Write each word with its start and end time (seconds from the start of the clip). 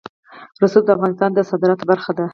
رسوب 0.61 0.83
د 0.85 0.89
افغانستان 0.97 1.29
د 1.33 1.39
صادراتو 1.49 1.85
برخه 1.91 2.11
ده. 2.17 2.25